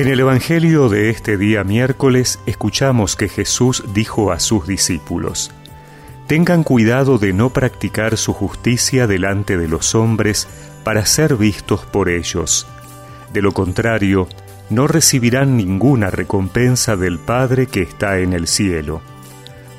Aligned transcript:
En 0.00 0.08
el 0.08 0.18
Evangelio 0.18 0.88
de 0.88 1.10
este 1.10 1.36
día 1.36 1.62
miércoles 1.62 2.40
escuchamos 2.46 3.16
que 3.16 3.28
Jesús 3.28 3.84
dijo 3.92 4.32
a 4.32 4.40
sus 4.40 4.66
discípulos, 4.66 5.50
Tengan 6.26 6.62
cuidado 6.62 7.18
de 7.18 7.34
no 7.34 7.50
practicar 7.50 8.16
su 8.16 8.32
justicia 8.32 9.06
delante 9.06 9.58
de 9.58 9.68
los 9.68 9.94
hombres 9.94 10.48
para 10.84 11.04
ser 11.04 11.36
vistos 11.36 11.84
por 11.84 12.08
ellos. 12.08 12.66
De 13.34 13.42
lo 13.42 13.52
contrario, 13.52 14.26
no 14.70 14.86
recibirán 14.86 15.58
ninguna 15.58 16.08
recompensa 16.08 16.96
del 16.96 17.18
Padre 17.18 17.66
que 17.66 17.82
está 17.82 18.20
en 18.20 18.32
el 18.32 18.46
cielo. 18.46 19.02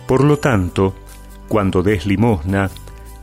Por 0.05 0.23
lo 0.23 0.38
tanto, 0.38 0.93
cuando 1.47 1.81
des 1.81 2.05
limosna, 2.05 2.69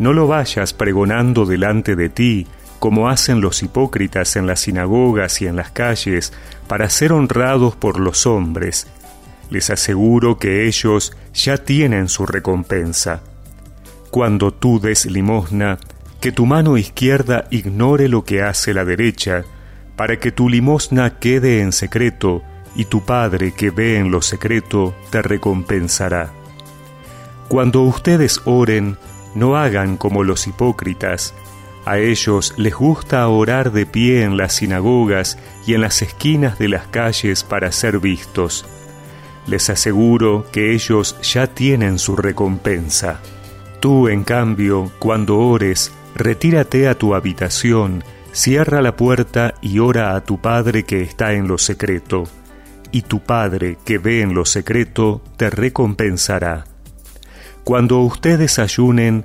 no 0.00 0.12
lo 0.12 0.26
vayas 0.26 0.72
pregonando 0.72 1.46
delante 1.46 1.94
de 1.94 2.08
ti, 2.08 2.48
como 2.78 3.08
hacen 3.08 3.40
los 3.40 3.62
hipócritas 3.62 4.36
en 4.36 4.46
las 4.46 4.60
sinagogas 4.60 5.40
y 5.42 5.46
en 5.46 5.56
las 5.56 5.70
calles, 5.70 6.32
para 6.66 6.90
ser 6.90 7.12
honrados 7.12 7.76
por 7.76 7.98
los 7.98 8.26
hombres. 8.26 8.86
Les 9.50 9.70
aseguro 9.70 10.38
que 10.38 10.66
ellos 10.66 11.16
ya 11.32 11.58
tienen 11.58 12.08
su 12.08 12.26
recompensa. 12.26 13.22
Cuando 14.10 14.52
tú 14.52 14.80
des 14.80 15.06
limosna, 15.06 15.78
que 16.20 16.32
tu 16.32 16.46
mano 16.46 16.76
izquierda 16.76 17.46
ignore 17.50 18.08
lo 18.08 18.24
que 18.24 18.42
hace 18.42 18.74
la 18.74 18.84
derecha, 18.84 19.44
para 19.96 20.18
que 20.18 20.32
tu 20.32 20.48
limosna 20.48 21.18
quede 21.18 21.60
en 21.60 21.72
secreto, 21.72 22.42
y 22.74 22.84
tu 22.84 23.04
Padre 23.04 23.52
que 23.52 23.70
ve 23.70 23.98
en 23.98 24.10
lo 24.10 24.22
secreto 24.22 24.94
te 25.10 25.22
recompensará. 25.22 26.30
Cuando 27.48 27.82
ustedes 27.82 28.40
oren, 28.44 28.96
no 29.34 29.56
hagan 29.56 29.96
como 29.96 30.22
los 30.22 30.46
hipócritas, 30.46 31.34
a 31.88 31.98
ellos 31.98 32.52
les 32.58 32.74
gusta 32.74 33.26
orar 33.28 33.72
de 33.72 33.86
pie 33.86 34.22
en 34.22 34.36
las 34.36 34.56
sinagogas 34.56 35.38
y 35.66 35.72
en 35.72 35.80
las 35.80 36.02
esquinas 36.02 36.58
de 36.58 36.68
las 36.68 36.86
calles 36.88 37.44
para 37.44 37.72
ser 37.72 37.98
vistos. 37.98 38.66
Les 39.46 39.70
aseguro 39.70 40.44
que 40.52 40.74
ellos 40.74 41.16
ya 41.22 41.46
tienen 41.46 41.98
su 41.98 42.14
recompensa. 42.14 43.20
Tú, 43.80 44.08
en 44.08 44.22
cambio, 44.22 44.92
cuando 44.98 45.38
ores, 45.38 45.90
retírate 46.14 46.88
a 46.88 46.94
tu 46.94 47.14
habitación, 47.14 48.04
cierra 48.32 48.82
la 48.82 48.94
puerta 48.94 49.54
y 49.62 49.78
ora 49.78 50.14
a 50.14 50.20
tu 50.22 50.42
Padre 50.42 50.84
que 50.84 51.00
está 51.00 51.32
en 51.32 51.48
lo 51.48 51.56
secreto, 51.56 52.24
y 52.92 53.00
tu 53.00 53.20
Padre 53.20 53.78
que 53.86 53.96
ve 53.96 54.20
en 54.20 54.34
lo 54.34 54.44
secreto 54.44 55.22
te 55.38 55.48
recompensará. 55.48 56.64
Cuando 57.64 58.00
ustedes 58.00 58.58
ayunen, 58.58 59.24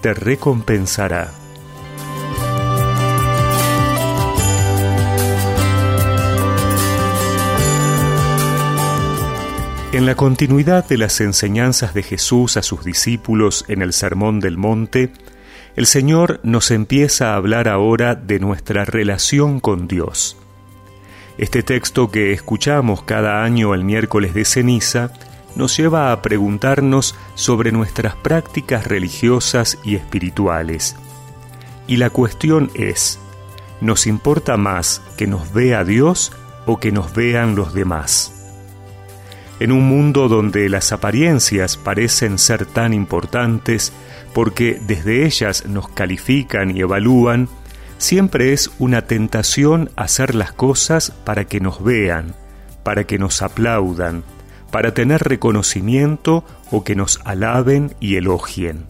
te 0.00 0.14
recompensará. 0.14 1.32
En 9.92 10.06
la 10.06 10.14
continuidad 10.14 10.86
de 10.86 10.98
las 10.98 11.20
enseñanzas 11.20 11.94
de 11.94 12.04
Jesús 12.04 12.56
a 12.56 12.62
sus 12.62 12.84
discípulos 12.84 13.64
en 13.66 13.82
el 13.82 13.92
Sermón 13.92 14.38
del 14.38 14.56
Monte, 14.56 15.12
el 15.74 15.86
Señor 15.86 16.40
nos 16.44 16.70
empieza 16.70 17.32
a 17.32 17.36
hablar 17.36 17.68
ahora 17.68 18.14
de 18.14 18.38
nuestra 18.38 18.84
relación 18.84 19.58
con 19.58 19.88
Dios. 19.88 20.36
Este 21.38 21.62
texto 21.62 22.10
que 22.10 22.32
escuchamos 22.32 23.02
cada 23.02 23.42
año 23.42 23.74
el 23.74 23.82
miércoles 23.82 24.32
de 24.32 24.44
ceniza 24.44 25.12
nos 25.56 25.76
lleva 25.76 26.12
a 26.12 26.22
preguntarnos 26.22 27.14
sobre 27.34 27.72
nuestras 27.72 28.14
prácticas 28.16 28.86
religiosas 28.86 29.78
y 29.84 29.96
espirituales. 29.96 30.96
Y 31.86 31.96
la 31.96 32.10
cuestión 32.10 32.70
es, 32.74 33.18
¿nos 33.80 34.06
importa 34.06 34.56
más 34.56 35.02
que 35.16 35.26
nos 35.26 35.52
vea 35.52 35.84
Dios 35.84 36.32
o 36.66 36.78
que 36.78 36.92
nos 36.92 37.14
vean 37.14 37.56
los 37.56 37.74
demás? 37.74 38.32
En 39.58 39.72
un 39.72 39.86
mundo 39.86 40.28
donde 40.28 40.68
las 40.68 40.92
apariencias 40.92 41.76
parecen 41.76 42.38
ser 42.38 42.64
tan 42.64 42.94
importantes 42.94 43.92
porque 44.32 44.80
desde 44.86 45.26
ellas 45.26 45.66
nos 45.66 45.88
califican 45.88 46.74
y 46.74 46.80
evalúan, 46.80 47.48
siempre 47.98 48.52
es 48.52 48.70
una 48.78 49.02
tentación 49.02 49.90
hacer 49.96 50.34
las 50.34 50.52
cosas 50.52 51.10
para 51.10 51.44
que 51.44 51.60
nos 51.60 51.84
vean, 51.84 52.34
para 52.82 53.04
que 53.04 53.18
nos 53.18 53.42
aplaudan, 53.42 54.24
para 54.70 54.94
tener 54.94 55.22
reconocimiento 55.22 56.44
o 56.70 56.84
que 56.84 56.94
nos 56.94 57.20
alaben 57.24 57.94
y 58.00 58.16
elogien. 58.16 58.86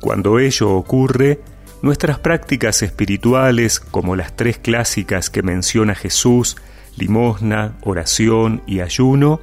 Cuando 0.00 0.38
ello 0.38 0.70
ocurre, 0.70 1.40
nuestras 1.82 2.18
prácticas 2.18 2.82
espirituales, 2.82 3.80
como 3.80 4.16
las 4.16 4.34
tres 4.34 4.58
clásicas 4.58 5.30
que 5.30 5.42
menciona 5.42 5.94
Jesús, 5.94 6.56
limosna, 6.96 7.74
oración 7.82 8.62
y 8.66 8.80
ayuno, 8.80 9.40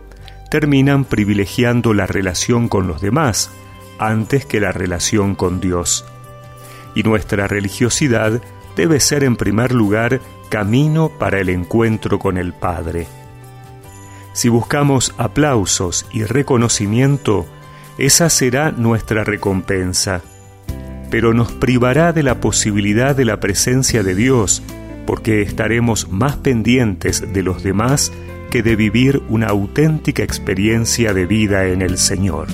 terminan 0.49 1.05
privilegiando 1.05 1.93
la 1.93 2.07
relación 2.07 2.67
con 2.67 2.87
los 2.87 3.01
demás 3.01 3.49
antes 3.99 4.45
que 4.45 4.59
la 4.59 4.71
relación 4.71 5.35
con 5.35 5.59
Dios. 5.59 6.05
Y 6.95 7.03
nuestra 7.03 7.47
religiosidad 7.47 8.41
debe 8.75 8.99
ser 8.99 9.23
en 9.23 9.35
primer 9.35 9.73
lugar 9.73 10.21
camino 10.49 11.09
para 11.17 11.39
el 11.39 11.49
encuentro 11.49 12.19
con 12.19 12.37
el 12.37 12.53
Padre. 12.53 13.07
Si 14.35 14.49
buscamos 14.49 15.15
aplausos 15.17 16.05
y 16.11 16.25
reconocimiento, 16.25 17.45
esa 17.97 18.29
será 18.29 18.71
nuestra 18.71 19.23
recompensa. 19.23 20.23
Pero 21.09 21.33
nos 21.33 21.53
privará 21.53 22.11
de 22.11 22.21
la 22.21 22.41
posibilidad 22.41 23.15
de 23.15 23.23
la 23.23 23.39
presencia 23.39 24.03
de 24.03 24.13
Dios, 24.13 24.61
porque 25.05 25.41
estaremos 25.41 26.09
más 26.11 26.35
pendientes 26.35 27.31
de 27.31 27.43
los 27.43 27.63
demás 27.63 28.11
que 28.51 28.61
de 28.61 28.75
vivir 28.75 29.23
una 29.29 29.47
auténtica 29.47 30.21
experiencia 30.21 31.13
de 31.13 31.25
vida 31.25 31.67
en 31.67 31.81
el 31.81 31.97
Señor. 31.97 32.47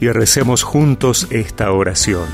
Y 0.00 0.08
recemos 0.08 0.62
juntos 0.62 1.26
esta 1.30 1.72
oración. 1.72 2.26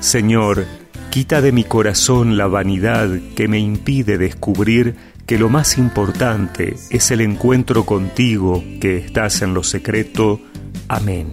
Señor, 0.00 0.66
quita 1.10 1.40
de 1.40 1.52
mi 1.52 1.64
corazón 1.64 2.36
la 2.36 2.46
vanidad 2.46 3.08
que 3.36 3.48
me 3.48 3.58
impide 3.58 4.18
descubrir 4.18 4.96
que 5.26 5.38
lo 5.38 5.48
más 5.48 5.78
importante 5.78 6.76
es 6.90 7.10
el 7.10 7.20
encuentro 7.20 7.86
contigo 7.86 8.62
que 8.80 8.98
estás 8.98 9.42
en 9.42 9.54
lo 9.54 9.62
secreto. 9.62 10.40
Amén. 10.88 11.32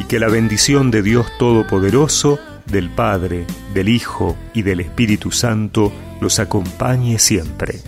Y 0.00 0.04
que 0.04 0.18
la 0.18 0.28
bendición 0.28 0.90
de 0.90 1.02
Dios 1.02 1.26
Todopoderoso, 1.38 2.38
del 2.66 2.90
Padre, 2.90 3.46
del 3.74 3.88
Hijo 3.88 4.36
y 4.54 4.62
del 4.62 4.80
Espíritu 4.80 5.30
Santo 5.30 5.92
los 6.20 6.38
acompañe 6.38 7.18
siempre. 7.18 7.80